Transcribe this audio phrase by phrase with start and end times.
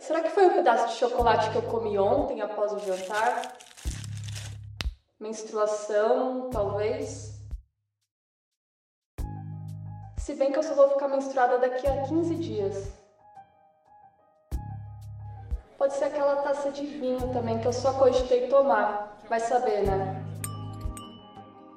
[0.00, 3.56] será que foi o pedaço de chocolate que eu comi ontem após o jantar?
[5.20, 7.38] Menstruação, talvez?
[10.18, 12.92] Se bem que eu só vou ficar menstruada daqui a 15 dias.
[15.76, 19.18] Pode ser aquela taça de vinho também que eu só cogitei tomar.
[19.28, 20.24] Vai saber, né?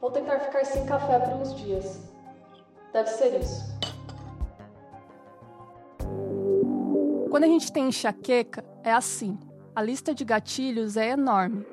[0.02, 2.02] Vou tentar ficar sem café por uns dias.
[2.92, 3.74] Deve ser isso.
[7.34, 9.40] Quando a gente tem enxaqueca, é assim.
[9.76, 11.66] A lista de gatilhos é enorme.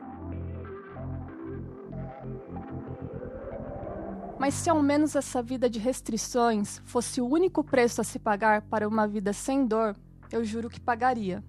[4.38, 8.62] Mas se ao menos essa vida de restrições fosse o único preço a se pagar
[8.62, 9.94] para uma vida sem dor,
[10.32, 11.44] eu juro que pagaria.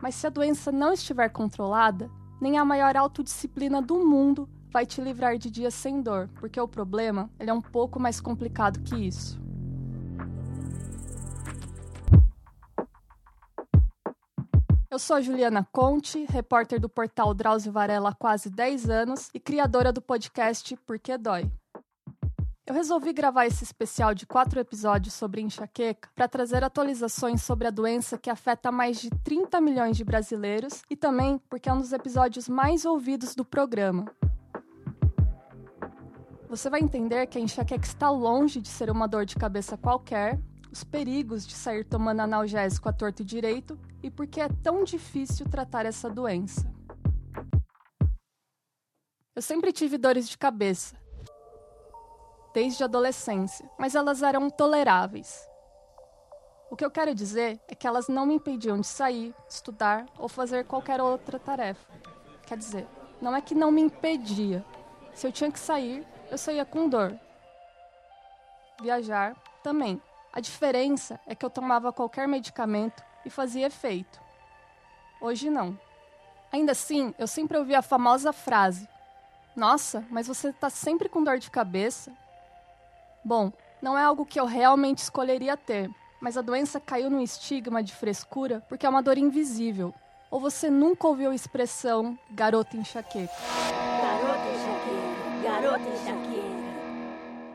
[0.00, 2.10] Mas se a doença não estiver controlada,
[2.40, 6.66] nem a maior autodisciplina do mundo vai te livrar de dias sem dor, porque o
[6.66, 9.38] problema ele é um pouco mais complicado que isso.
[15.00, 19.90] Sou a Juliana Conte, repórter do portal Drauzio Varela há quase 10 anos e criadora
[19.90, 21.50] do podcast Por que Dói.
[22.66, 27.70] Eu resolvi gravar esse especial de quatro episódios sobre enxaqueca para trazer atualizações sobre a
[27.70, 31.94] doença que afeta mais de 30 milhões de brasileiros e também porque é um dos
[31.94, 34.04] episódios mais ouvidos do programa.
[36.48, 40.38] Você vai entender que a enxaqueca está longe de ser uma dor de cabeça qualquer,
[40.70, 44.84] os perigos de sair tomando analgésico à torto e direito e por que é tão
[44.84, 46.72] difícil tratar essa doença.
[49.34, 50.96] Eu sempre tive dores de cabeça,
[52.52, 55.48] desde a adolescência, mas elas eram toleráveis.
[56.70, 60.28] O que eu quero dizer é que elas não me impediam de sair, estudar ou
[60.28, 61.92] fazer qualquer outra tarefa.
[62.46, 62.86] Quer dizer,
[63.20, 64.64] não é que não me impedia.
[65.12, 67.18] Se eu tinha que sair, eu saía com dor.
[68.80, 70.00] Viajar também.
[70.32, 74.20] A diferença é que eu tomava qualquer medicamento e fazia efeito.
[75.20, 75.78] Hoje não.
[76.52, 78.88] Ainda assim, eu sempre ouvi a famosa frase:
[79.56, 82.12] Nossa, mas você está sempre com dor de cabeça?
[83.24, 83.52] Bom,
[83.82, 85.90] não é algo que eu realmente escolheria ter,
[86.20, 89.92] mas a doença caiu num estigma de frescura porque é uma dor invisível.
[90.30, 93.32] Ou você nunca ouviu a expressão garota enxaqueca?
[94.00, 96.29] Garota enxaqueca, garota enxaqueca.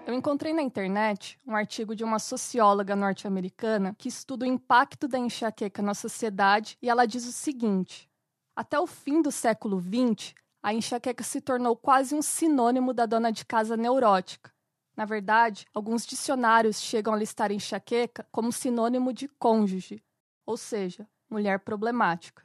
[0.06, 5.18] Eu encontrei na internet um artigo de uma socióloga norte-americana que estuda o impacto da
[5.18, 8.08] enxaqueca na sociedade e ela diz o seguinte:
[8.56, 13.32] até o fim do século XX, a enxaqueca se tornou quase um sinônimo da dona
[13.32, 14.54] de casa neurótica.
[14.96, 20.04] Na verdade, alguns dicionários chegam a listar enxaqueca como sinônimo de cônjuge,
[20.46, 22.44] ou seja, mulher problemática.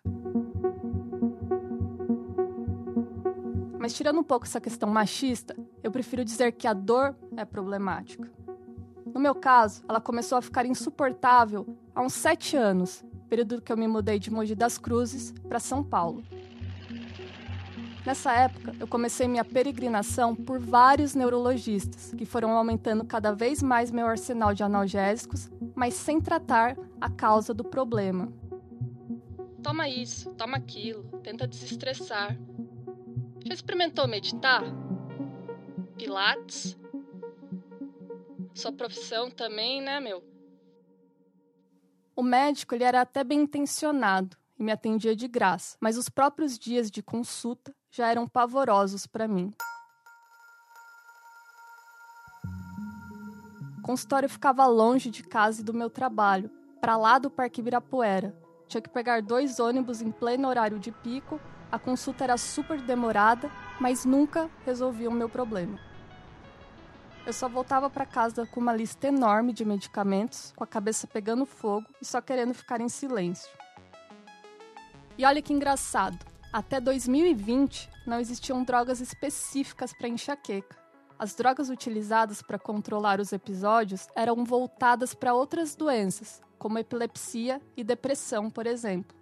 [3.91, 8.31] Mas tirando um pouco essa questão machista, eu prefiro dizer que a dor é problemática.
[9.13, 13.77] No meu caso, ela começou a ficar insuportável há uns sete anos, período que eu
[13.77, 16.23] me mudei de Mogi das Cruzes para São Paulo.
[18.07, 23.91] Nessa época, eu comecei minha peregrinação por vários neurologistas, que foram aumentando cada vez mais
[23.91, 28.33] meu arsenal de analgésicos, mas sem tratar a causa do problema.
[29.61, 32.39] Toma isso, toma aquilo, tenta desestressar,
[33.45, 34.63] já experimentou meditar?
[35.97, 36.77] Pilates?
[38.55, 40.23] Sua profissão também, né, meu?
[42.15, 46.59] O médico ele era até bem intencionado e me atendia de graça, mas os próprios
[46.59, 49.55] dias de consulta já eram pavorosos para mim.
[53.79, 58.39] O consultório ficava longe de casa e do meu trabalho, para lá do Parque Ibirapuera.
[58.69, 61.41] Tinha que pegar dois ônibus em pleno horário de pico
[61.71, 65.79] a consulta era super demorada, mas nunca resolvia o meu problema.
[67.25, 71.47] Eu só voltava para casa com uma lista enorme de medicamentos, com a cabeça pegando
[71.47, 73.51] fogo e só querendo ficar em silêncio.
[75.17, 76.19] E olha que engraçado,
[76.53, 80.77] até 2020 não existiam drogas específicas para enxaqueca.
[81.19, 87.85] As drogas utilizadas para controlar os episódios eram voltadas para outras doenças, como epilepsia e
[87.85, 89.20] depressão, por exemplo.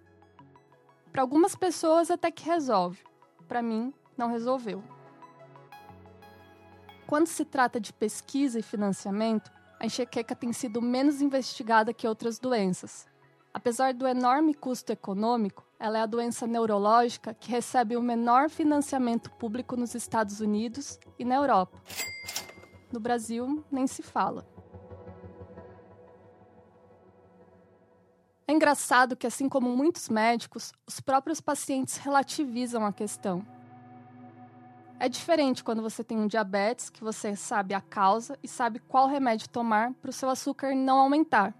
[1.11, 2.99] Para algumas pessoas até que resolve.
[3.47, 4.83] Para mim, não resolveu.
[7.07, 12.37] Quando se trata de pesquisa e financiamento, a enxaqueca tem sido menos investigada que outras
[12.37, 13.07] doenças.
[13.51, 19.31] Apesar do enorme custo econômico, ela é a doença neurológica que recebe o menor financiamento
[19.31, 21.81] público nos Estados Unidos e na Europa.
[22.91, 24.45] No Brasil, nem se fala.
[28.59, 33.41] Engraçado que, assim como muitos médicos, os próprios pacientes relativizam a questão.
[34.99, 39.07] É diferente quando você tem um diabetes, que você sabe a causa e sabe qual
[39.07, 41.53] remédio tomar para o seu açúcar não aumentar.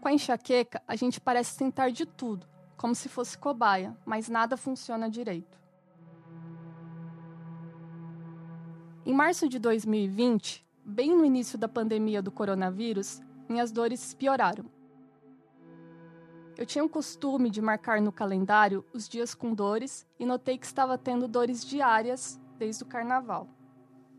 [0.00, 2.46] Com a enxaqueca, a gente parece tentar de tudo,
[2.78, 5.60] como se fosse cobaia, mas nada funciona direito.
[9.04, 14.64] Em março de 2020, bem no início da pandemia do coronavírus, minhas dores pioraram.
[16.56, 20.66] Eu tinha o costume de marcar no calendário os dias com dores e notei que
[20.66, 23.48] estava tendo dores diárias desde o carnaval.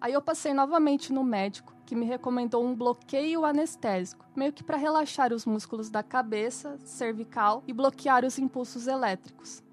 [0.02, 4.78] Aí eu passei novamente no médico, que me recomendou um bloqueio anestésico, meio que para
[4.78, 9.64] relaxar os músculos da cabeça, cervical e bloquear os impulsos elétricos.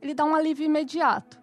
[0.00, 1.40] Ele dá um alívio imediato.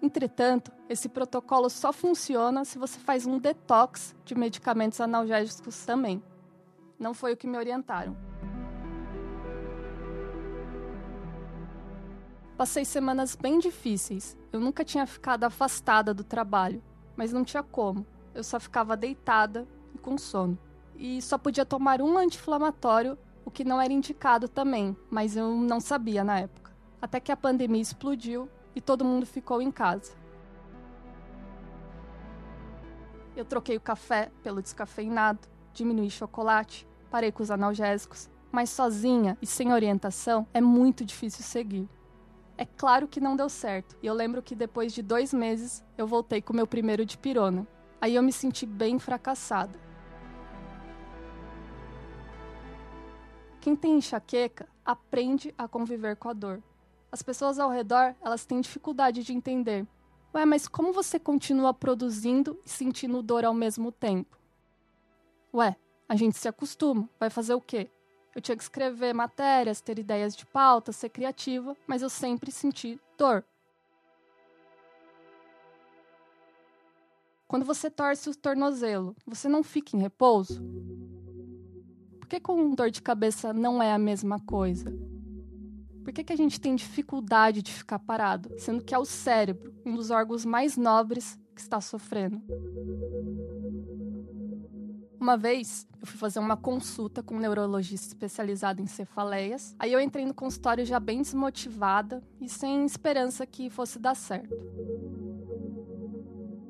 [0.00, 6.22] Entretanto, esse protocolo só funciona se você faz um detox de medicamentos analgésicos também.
[6.98, 8.16] Não foi o que me orientaram.
[12.56, 14.38] Passei semanas bem difíceis.
[14.52, 16.82] Eu nunca tinha ficado afastada do trabalho,
[17.16, 18.06] mas não tinha como.
[18.32, 20.56] Eu só ficava deitada e com sono.
[20.96, 25.80] E só podia tomar um anti-inflamatório, o que não era indicado também, mas eu não
[25.80, 26.72] sabia na época.
[27.02, 30.12] Até que a pandemia explodiu e todo mundo ficou em casa.
[33.36, 35.40] Eu troquei o café pelo descafeinado,
[35.74, 41.88] diminui chocolate, parei com os analgésicos, mas sozinha e sem orientação é muito difícil seguir.
[42.56, 43.96] É claro que não deu certo.
[44.00, 47.66] E eu lembro que depois de dois meses eu voltei com meu primeiro de pirona.
[48.00, 49.78] Aí eu me senti bem fracassada.
[53.60, 56.62] Quem tem enxaqueca aprende a conviver com a dor.
[57.10, 59.86] As pessoas ao redor, elas têm dificuldade de entender.
[60.34, 64.43] Ué, mas como você continua produzindo e sentindo dor ao mesmo tempo?
[65.54, 65.76] Ué,
[66.08, 67.08] a gente se acostuma.
[67.18, 67.88] Vai fazer o quê?
[68.34, 73.00] Eu tinha que escrever matérias, ter ideias de pauta, ser criativa, mas eu sempre senti
[73.16, 73.44] dor.
[77.46, 80.60] Quando você torce o tornozelo, você não fica em repouso?
[82.18, 84.92] Por que com dor de cabeça não é a mesma coisa?
[86.02, 89.72] Por que, que a gente tem dificuldade de ficar parado, sendo que é o cérebro,
[89.86, 92.42] um dos órgãos mais nobres, que está sofrendo?
[95.24, 99.74] Uma vez, eu fui fazer uma consulta com um neurologista especializado em cefaleias.
[99.78, 104.54] Aí eu entrei no consultório já bem desmotivada e sem esperança que fosse dar certo.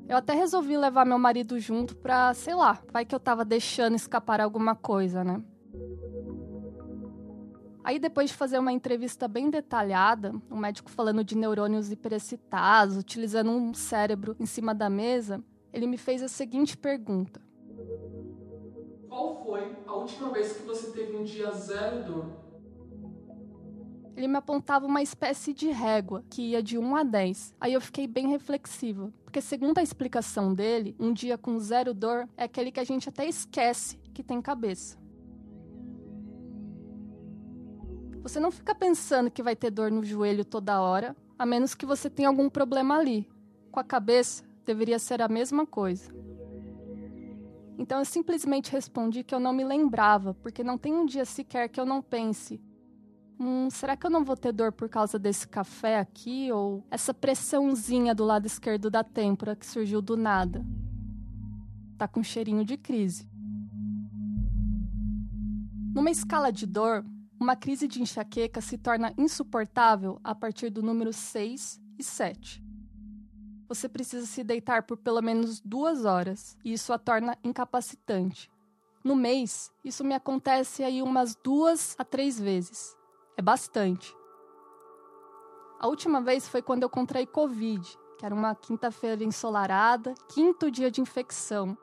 [0.07, 3.97] Eu até resolvi levar meu marido junto pra, sei lá, vai que eu tava deixando
[3.97, 5.43] escapar alguma coisa, né?
[7.83, 12.95] Aí, depois de fazer uma entrevista bem detalhada, o um médico falando de neurônios hiperexcitados,
[12.95, 15.43] utilizando um cérebro em cima da mesa,
[15.73, 17.43] ele me fez a seguinte pergunta:
[19.15, 22.25] qual foi a última vez que você teve um dia zero dor?
[24.13, 27.55] Ele me apontava uma espécie de régua que ia de 1 a 10.
[27.61, 32.27] Aí eu fiquei bem reflexiva, porque segundo a explicação dele, um dia com zero dor
[32.35, 34.97] é aquele que a gente até esquece que tem cabeça.
[38.21, 41.85] Você não fica pensando que vai ter dor no joelho toda hora, a menos que
[41.85, 43.29] você tenha algum problema ali.
[43.71, 46.24] Com a cabeça, deveria ser a mesma coisa.
[47.77, 51.69] Então eu simplesmente respondi que eu não me lembrava, porque não tem um dia sequer
[51.69, 52.61] que eu não pense:
[53.39, 56.51] hum, será que eu não vou ter dor por causa desse café aqui?
[56.51, 60.65] Ou essa pressãozinha do lado esquerdo da têmpora que surgiu do nada?
[61.97, 63.29] Tá com cheirinho de crise.
[65.93, 67.05] Numa escala de dor,
[67.39, 72.64] uma crise de enxaqueca se torna insuportável a partir do número 6 e 7
[73.67, 78.51] você precisa se deitar por pelo menos duas horas, e isso a torna incapacitante.
[79.03, 82.97] No mês, isso me acontece aí umas duas a três vezes.
[83.37, 84.15] É bastante.
[85.79, 90.89] A última vez foi quando eu contraí Covid, que era uma quinta-feira ensolarada, quinto dia
[90.89, 91.77] de infecção.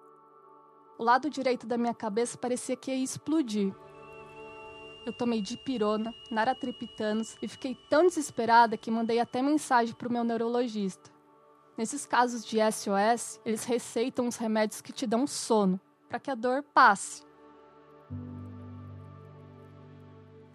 [0.98, 3.74] O lado direito da minha cabeça parecia que ia explodir.
[5.04, 10.24] Eu tomei dipirona, naratriptanos e fiquei tão desesperada que mandei até mensagem para o meu
[10.24, 11.10] neurologista.
[11.76, 16.34] Nesses casos de SOS, eles receitam os remédios que te dão sono, para que a
[16.34, 17.22] dor passe.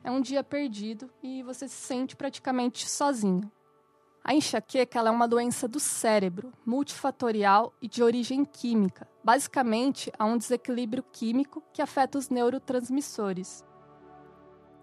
[0.03, 3.51] É um dia perdido e você se sente praticamente sozinho.
[4.23, 9.07] A enxaqueca é uma doença do cérebro, multifatorial e de origem química.
[9.23, 13.65] Basicamente, há um desequilíbrio químico que afeta os neurotransmissores.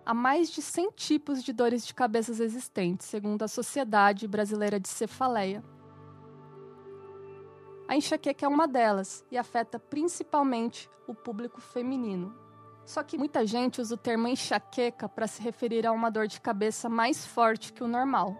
[0.05, 4.89] Há mais de 100 tipos de dores de cabeças existentes, segundo a Sociedade Brasileira de
[4.89, 5.63] Cefaleia,
[7.87, 12.35] a enxaqueca é uma delas e afeta principalmente o público feminino.
[12.85, 16.41] Só que muita gente usa o termo enxaqueca para se referir a uma dor de
[16.41, 18.37] cabeça mais forte que o normal.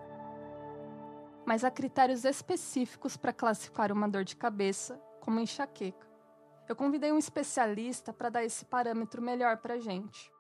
[1.47, 6.07] Mas há critérios específicos para classificar uma dor de cabeça como enxaqueca.
[6.67, 10.33] Eu convidei um especialista para dar esse parâmetro melhor para a gente.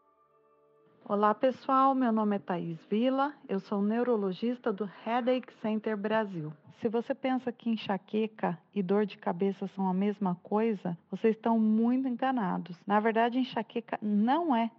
[1.07, 6.51] Olá pessoal, meu nome é Thaís Vila, eu sou neurologista do Headache Center Brasil.
[6.81, 11.59] Se você pensa que enxaqueca e dor de cabeça são a mesma coisa, vocês estão
[11.59, 12.77] muito enganados.
[12.87, 14.71] Na verdade, enxaqueca não é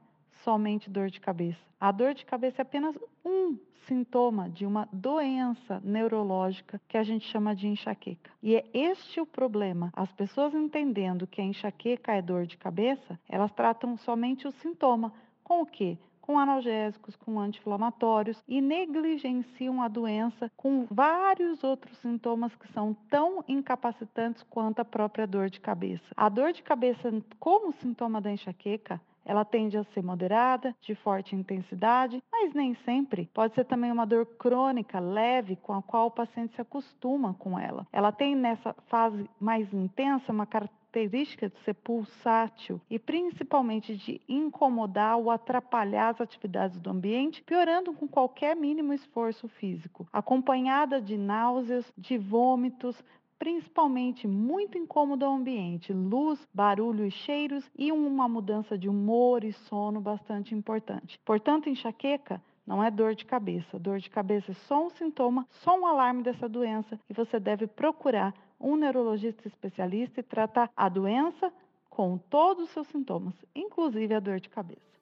[0.43, 1.59] somente dor de cabeça.
[1.79, 7.27] A dor de cabeça é apenas um sintoma de uma doença neurológica que a gente
[7.27, 8.31] chama de enxaqueca.
[8.41, 9.91] E é este o problema.
[9.95, 15.13] As pessoas entendendo que a enxaqueca é dor de cabeça, elas tratam somente o sintoma.
[15.43, 15.97] Com o quê?
[16.25, 23.43] Com analgésicos, com anti-inflamatórios e negligenciam a doença com vários outros sintomas que são tão
[23.47, 26.03] incapacitantes quanto a própria dor de cabeça.
[26.17, 31.35] A dor de cabeça, como sintoma da enxaqueca, ela tende a ser moderada, de forte
[31.35, 33.27] intensidade, mas nem sempre.
[33.33, 37.57] Pode ser também uma dor crônica, leve, com a qual o paciente se acostuma com
[37.57, 37.87] ela.
[37.91, 44.21] Ela tem nessa fase mais intensa uma característica característica de ser pulsátil e principalmente de
[44.29, 51.17] incomodar ou atrapalhar as atividades do ambiente, piorando com qualquer mínimo esforço físico, acompanhada de
[51.17, 53.03] náuseas, de vômitos,
[53.37, 59.51] principalmente muito incômodo ao ambiente, luz, barulho e cheiros e uma mudança de humor e
[59.51, 61.19] sono bastante importante.
[61.25, 63.77] Portanto, enxaqueca não é dor de cabeça.
[63.77, 67.67] Dor de cabeça é só um sintoma, só um alarme dessa doença e você deve
[67.67, 71.51] procurar um neurologista especialista e tratar a doença
[71.89, 74.95] com todos os seus sintomas, inclusive a dor de cabeça.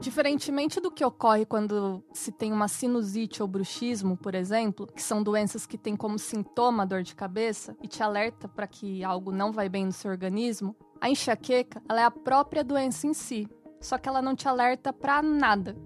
[0.00, 5.22] Diferentemente do que ocorre quando se tem uma sinusite ou bruxismo, por exemplo, que são
[5.22, 9.30] doenças que têm como sintoma a dor de cabeça e te alerta para que algo
[9.30, 13.46] não vai bem no seu organismo, a enxaqueca é a própria doença em si,
[13.78, 15.76] só que ela não te alerta para nada.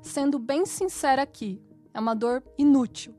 [0.00, 1.60] Sendo bem sincera aqui,
[1.92, 3.14] é uma dor inútil.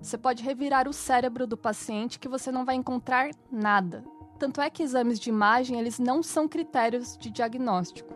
[0.00, 4.02] Você pode revirar o cérebro do paciente que você não vai encontrar nada.
[4.38, 8.14] Tanto é que exames de imagem eles não são critérios de diagnóstico.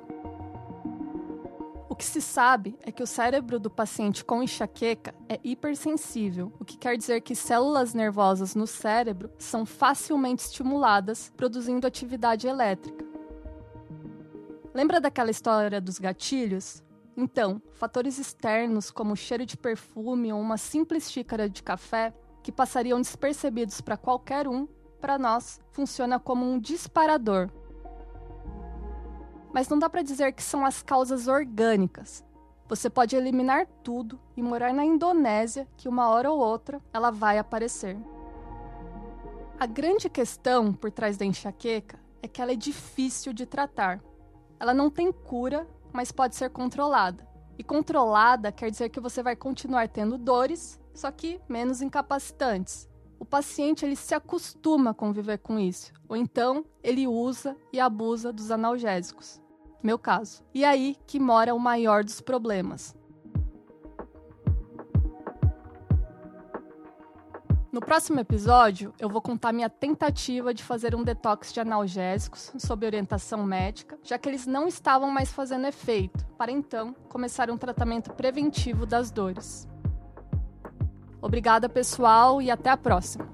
[1.87, 6.65] O que se sabe é que o cérebro do paciente com enxaqueca é hipersensível, o
[6.65, 13.05] que quer dizer que células nervosas no cérebro são facilmente estimuladas, produzindo atividade elétrica.
[14.73, 16.83] Lembra daquela história dos gatilhos?
[17.17, 23.01] Então, fatores externos como cheiro de perfume ou uma simples xícara de café, que passariam
[23.01, 24.67] despercebidos para qualquer um,
[25.01, 27.49] para nós funciona como um disparador.
[29.53, 32.25] Mas não dá para dizer que são as causas orgânicas.
[32.69, 37.39] Você pode eliminar tudo e morar na Indonésia, que uma hora ou outra ela vai
[37.39, 37.97] aparecer.
[39.59, 44.03] A grande questão por trás da enxaqueca é que ela é difícil de tratar.
[44.59, 47.27] Ela não tem cura mas pode ser controlada.
[47.57, 52.91] E controlada quer dizer que você vai continuar tendo dores, só que menos incapacitantes.
[53.19, 58.33] O paciente ele se acostuma a conviver com isso, ou então ele usa e abusa
[58.33, 59.41] dos analgésicos.
[59.81, 60.43] Meu caso.
[60.53, 62.97] E aí que mora o maior dos problemas.
[67.75, 72.87] No próximo episódio, eu vou contar minha tentativa de fazer um detox de analgésicos sob
[72.87, 78.13] orientação médica, já que eles não estavam mais fazendo efeito, para então começar um tratamento
[78.13, 79.67] preventivo das dores.
[81.21, 83.34] Obrigada, pessoal, e até a próxima!